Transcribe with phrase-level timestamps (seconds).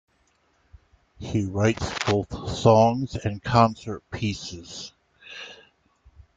[1.19, 4.93] He writes both songs and concert pieces.